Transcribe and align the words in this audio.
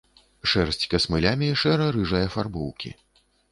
Шэрсць 0.53 0.87
касмылямі 0.93 1.51
шэра-рыжай 1.65 2.27
афарбоўкі. 2.31 2.89